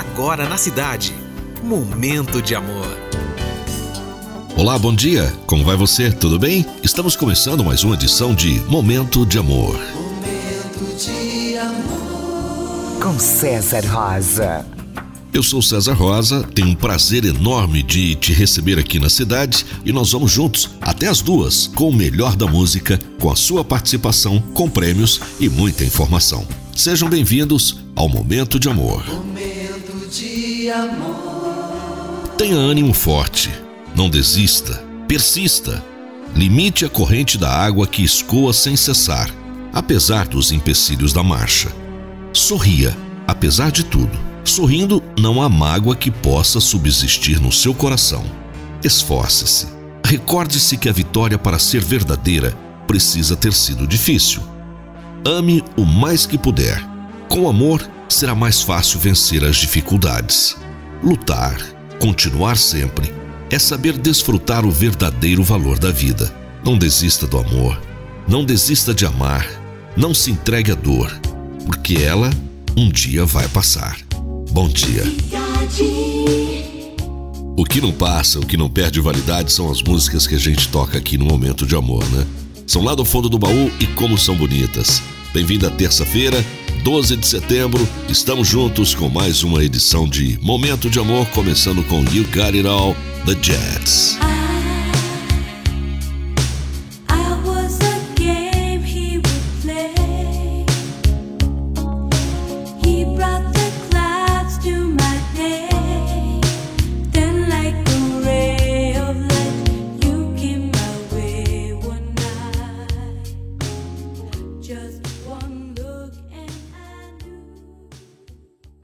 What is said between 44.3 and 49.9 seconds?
Sorrindo, não há mágoa que possa subsistir no seu coração. Esforce-se.